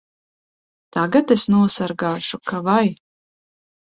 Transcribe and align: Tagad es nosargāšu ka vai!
Tagad 0.95 1.33
es 1.35 1.43
nosargāšu 1.55 2.39
ka 2.51 2.61
vai! 2.71 2.89